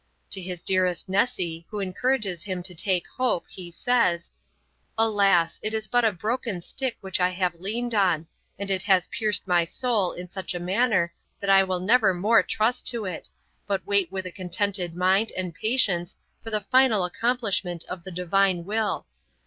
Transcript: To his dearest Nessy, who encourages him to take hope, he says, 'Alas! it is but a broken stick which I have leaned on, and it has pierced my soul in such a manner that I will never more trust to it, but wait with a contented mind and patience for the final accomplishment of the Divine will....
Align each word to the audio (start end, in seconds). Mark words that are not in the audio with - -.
To 0.31 0.41
his 0.41 0.63
dearest 0.63 1.07
Nessy, 1.07 1.67
who 1.69 1.79
encourages 1.79 2.41
him 2.43 2.63
to 2.63 2.73
take 2.73 3.05
hope, 3.07 3.45
he 3.47 3.69
says, 3.69 4.31
'Alas! 4.97 5.59
it 5.61 5.75
is 5.75 5.87
but 5.87 6.03
a 6.03 6.11
broken 6.11 6.59
stick 6.63 6.97
which 7.01 7.19
I 7.19 7.29
have 7.29 7.59
leaned 7.61 7.93
on, 7.93 8.25
and 8.57 8.71
it 8.71 8.81
has 8.81 9.05
pierced 9.05 9.47
my 9.47 9.63
soul 9.63 10.11
in 10.13 10.27
such 10.27 10.55
a 10.55 10.59
manner 10.59 11.13
that 11.39 11.51
I 11.51 11.61
will 11.63 11.79
never 11.79 12.15
more 12.15 12.41
trust 12.41 12.87
to 12.87 13.05
it, 13.05 13.29
but 13.67 13.85
wait 13.85 14.11
with 14.11 14.25
a 14.25 14.31
contented 14.31 14.95
mind 14.95 15.31
and 15.37 15.53
patience 15.53 16.17
for 16.43 16.49
the 16.49 16.61
final 16.61 17.05
accomplishment 17.05 17.85
of 17.87 18.03
the 18.03 18.09
Divine 18.09 18.65
will.... 18.65 19.05